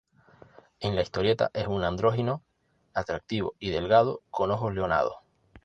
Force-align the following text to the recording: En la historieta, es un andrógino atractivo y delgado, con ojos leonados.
En 0.79 0.95
la 0.95 1.03
historieta, 1.03 1.51
es 1.53 1.67
un 1.67 1.83
andrógino 1.83 2.41
atractivo 2.95 3.53
y 3.59 3.69
delgado, 3.69 4.23
con 4.31 4.49
ojos 4.49 4.73
leonados. 4.73 5.13